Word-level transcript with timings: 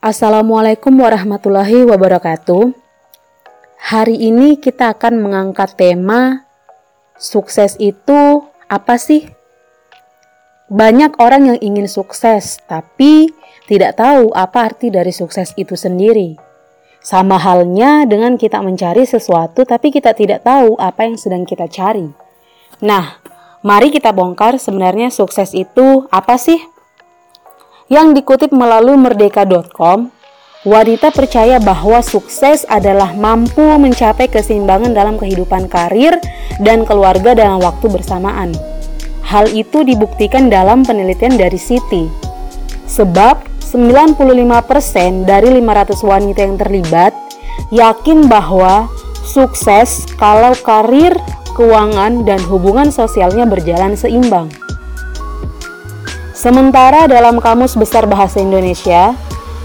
Assalamualaikum 0.00 0.96
warahmatullahi 0.96 1.84
wabarakatuh. 1.84 2.72
Hari 3.92 4.16
ini 4.16 4.56
kita 4.56 4.96
akan 4.96 5.20
mengangkat 5.20 5.76
tema 5.76 6.48
sukses 7.20 7.76
itu 7.76 8.48
apa 8.64 8.96
sih? 8.96 9.28
Banyak 10.72 11.20
orang 11.20 11.52
yang 11.52 11.58
ingin 11.60 11.84
sukses, 11.84 12.64
tapi 12.64 13.28
tidak 13.68 14.00
tahu 14.00 14.32
apa 14.32 14.72
arti 14.72 14.88
dari 14.88 15.12
sukses 15.12 15.52
itu 15.60 15.76
sendiri. 15.76 16.32
Sama 17.04 17.36
halnya 17.36 18.08
dengan 18.08 18.40
kita 18.40 18.64
mencari 18.64 19.04
sesuatu, 19.04 19.68
tapi 19.68 19.92
kita 19.92 20.16
tidak 20.16 20.48
tahu 20.48 20.80
apa 20.80 21.12
yang 21.12 21.20
sedang 21.20 21.44
kita 21.44 21.68
cari. 21.68 22.08
Nah, 22.80 23.20
mari 23.60 23.92
kita 23.92 24.16
bongkar 24.16 24.56
sebenarnya 24.56 25.12
sukses 25.12 25.52
itu 25.52 26.08
apa 26.08 26.40
sih? 26.40 26.79
Yang 27.90 28.22
dikutip 28.22 28.54
melalui 28.54 28.94
merdeka.com, 28.94 30.14
wanita 30.62 31.10
percaya 31.10 31.58
bahwa 31.58 31.98
sukses 32.06 32.62
adalah 32.70 33.10
mampu 33.18 33.58
mencapai 33.58 34.30
keseimbangan 34.30 34.94
dalam 34.94 35.18
kehidupan 35.18 35.66
karir 35.66 36.14
dan 36.62 36.86
keluarga 36.86 37.34
dalam 37.34 37.58
waktu 37.58 37.90
bersamaan. 37.90 38.54
Hal 39.26 39.50
itu 39.50 39.82
dibuktikan 39.82 40.46
dalam 40.46 40.86
penelitian 40.86 41.34
dari 41.34 41.58
Siti. 41.58 42.06
Sebab 42.86 43.42
95% 43.58 45.26
dari 45.26 45.50
500 45.50 45.98
wanita 46.06 46.46
yang 46.46 46.62
terlibat 46.62 47.10
yakin 47.74 48.30
bahwa 48.30 48.86
sukses 49.26 50.06
kalau 50.14 50.54
karir, 50.62 51.18
keuangan, 51.58 52.22
dan 52.22 52.38
hubungan 52.46 52.94
sosialnya 52.94 53.50
berjalan 53.50 53.98
seimbang. 53.98 54.46
Sementara 56.40 57.04
dalam 57.04 57.36
Kamus 57.36 57.76
Besar 57.76 58.08
Bahasa 58.08 58.40
Indonesia, 58.40 59.12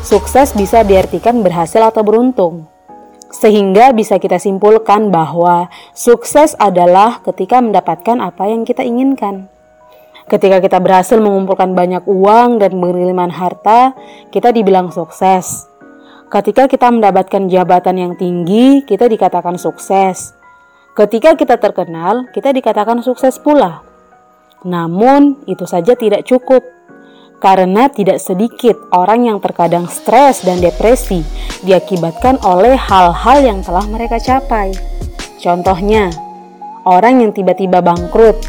sukses 0.04 0.52
bisa 0.52 0.84
diartikan 0.84 1.40
berhasil 1.40 1.80
atau 1.80 2.04
beruntung. 2.04 2.68
Sehingga 3.32 3.96
bisa 3.96 4.20
kita 4.20 4.36
simpulkan 4.44 5.08
bahwa 5.08 5.72
sukses 5.96 6.52
adalah 6.60 7.24
ketika 7.24 7.64
mendapatkan 7.64 8.20
apa 8.20 8.52
yang 8.52 8.68
kita 8.68 8.84
inginkan. 8.84 9.48
Ketika 10.28 10.60
kita 10.60 10.84
berhasil 10.84 11.16
mengumpulkan 11.16 11.80
banyak 11.80 12.04
uang 12.12 12.60
dan 12.60 12.76
pengiriman 12.76 13.32
harta, 13.32 13.96
kita 14.36 14.52
dibilang 14.52 14.92
sukses. 14.92 15.72
Ketika 16.28 16.68
kita 16.68 16.92
mendapatkan 16.92 17.48
jabatan 17.48 18.04
yang 18.04 18.14
tinggi, 18.20 18.84
kita 18.84 19.08
dikatakan 19.08 19.56
sukses. 19.56 20.36
Ketika 20.92 21.40
kita 21.40 21.56
terkenal, 21.56 22.28
kita 22.36 22.52
dikatakan 22.52 23.00
sukses 23.00 23.40
pula. 23.40 23.95
Namun, 24.66 25.46
itu 25.46 25.70
saja 25.70 25.94
tidak 25.94 26.26
cukup. 26.26 26.66
Karena 27.38 27.86
tidak 27.86 28.18
sedikit 28.18 28.74
orang 28.90 29.30
yang 29.30 29.38
terkadang 29.38 29.86
stres 29.86 30.42
dan 30.42 30.58
depresi 30.58 31.22
diakibatkan 31.62 32.42
oleh 32.42 32.74
hal-hal 32.74 33.38
yang 33.46 33.62
telah 33.62 33.86
mereka 33.86 34.18
capai. 34.18 34.74
Contohnya, 35.38 36.10
orang 36.90 37.22
yang 37.22 37.32
tiba-tiba 37.38 37.86
bangkrut, 37.86 38.42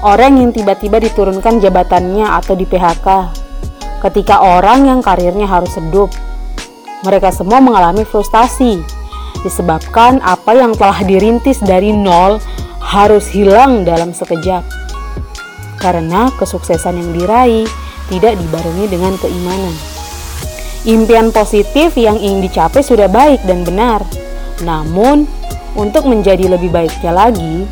orang 0.00 0.40
yang 0.40 0.50
tiba-tiba 0.56 0.96
diturunkan 0.96 1.60
jabatannya 1.60 2.24
atau 2.24 2.56
di 2.56 2.64
PHK, 2.64 3.08
ketika 4.08 4.40
orang 4.40 4.88
yang 4.88 5.00
karirnya 5.04 5.44
harus 5.44 5.76
redup. 5.76 6.08
Mereka 7.04 7.28
semua 7.28 7.60
mengalami 7.60 8.08
frustasi 8.08 8.80
disebabkan 9.44 10.24
apa 10.24 10.56
yang 10.56 10.72
telah 10.72 11.04
dirintis 11.04 11.60
dari 11.60 11.92
nol 11.92 12.40
harus 12.80 13.28
hilang 13.28 13.84
dalam 13.84 14.16
sekejap 14.16 14.85
karena 15.80 16.32
kesuksesan 16.36 16.96
yang 16.96 17.10
diraih 17.12 17.66
tidak 18.08 18.38
dibarengi 18.38 18.86
dengan 18.88 19.14
keimanan. 19.18 19.74
Impian 20.86 21.34
positif 21.34 21.98
yang 21.98 22.14
ingin 22.14 22.46
dicapai 22.46 22.78
sudah 22.78 23.10
baik 23.10 23.42
dan 23.42 23.66
benar, 23.66 24.06
namun 24.62 25.26
untuk 25.74 26.06
menjadi 26.06 26.46
lebih 26.46 26.70
baiknya 26.70 27.10
lagi, 27.10 27.66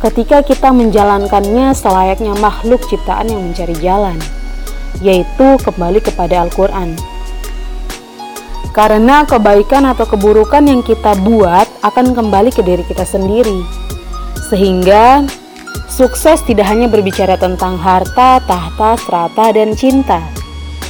ketika 0.00 0.40
kita 0.40 0.72
menjalankannya 0.72 1.76
selayaknya 1.76 2.32
makhluk 2.40 2.80
ciptaan 2.88 3.28
yang 3.28 3.44
mencari 3.44 3.76
jalan, 3.84 4.16
yaitu 5.04 5.60
kembali 5.60 6.00
kepada 6.00 6.48
Al-Quran. 6.48 6.96
Karena 8.74 9.22
kebaikan 9.22 9.86
atau 9.86 10.02
keburukan 10.02 10.66
yang 10.66 10.82
kita 10.82 11.14
buat 11.22 11.68
akan 11.86 12.10
kembali 12.10 12.50
ke 12.50 12.64
diri 12.64 12.82
kita 12.88 13.06
sendiri, 13.06 13.60
sehingga 14.50 15.22
Sukses 15.84 16.40
tidak 16.48 16.64
hanya 16.72 16.88
berbicara 16.88 17.36
tentang 17.36 17.76
harta, 17.76 18.40
tahta, 18.42 18.96
serata, 18.96 19.52
dan 19.52 19.76
cinta, 19.76 20.24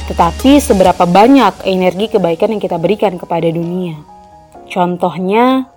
tetapi 0.07 0.57
seberapa 0.57 1.03
banyak 1.03 1.67
energi 1.67 2.15
kebaikan 2.15 2.55
yang 2.55 2.61
kita 2.63 2.79
berikan 2.79 3.19
kepada 3.19 3.45
dunia. 3.51 3.99
Contohnya, 4.71 5.67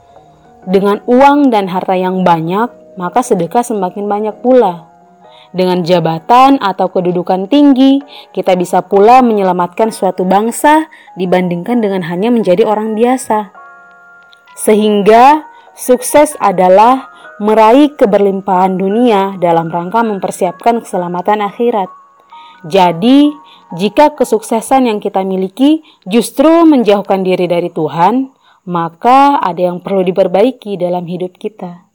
dengan 0.65 1.03
uang 1.05 1.51
dan 1.51 1.67
harta 1.67 1.99
yang 1.99 2.23
banyak, 2.23 2.71
maka 2.95 3.21
sedekah 3.25 3.67
semakin 3.67 4.07
banyak 4.07 4.37
pula. 4.39 4.89
Dengan 5.49 5.81
jabatan 5.81 6.61
atau 6.61 6.93
kedudukan 6.93 7.49
tinggi, 7.49 8.05
kita 8.37 8.53
bisa 8.53 8.85
pula 8.85 9.25
menyelamatkan 9.25 9.89
suatu 9.89 10.29
bangsa 10.29 10.93
dibandingkan 11.17 11.81
dengan 11.81 12.05
hanya 12.05 12.29
menjadi 12.29 12.69
orang 12.69 12.93
biasa. 12.93 13.49
Sehingga 14.61 15.49
sukses 15.73 16.37
adalah 16.37 17.09
meraih 17.39 17.95
keberlimpahan 17.95 18.79
dunia 18.79 19.39
dalam 19.39 19.71
rangka 19.71 20.03
mempersiapkan 20.05 20.83
keselamatan 20.83 21.43
akhirat. 21.43 21.91
Jadi, 22.67 23.31
jika 23.79 24.19
kesuksesan 24.19 24.91
yang 24.91 24.99
kita 24.99 25.23
miliki 25.23 25.87
justru 26.05 26.67
menjauhkan 26.67 27.23
diri 27.23 27.47
dari 27.47 27.71
Tuhan, 27.71 28.35
maka 28.69 29.41
ada 29.41 29.73
yang 29.73 29.81
perlu 29.81 30.05
diperbaiki 30.05 30.77
dalam 30.77 31.09
hidup 31.09 31.39
kita. 31.41 31.88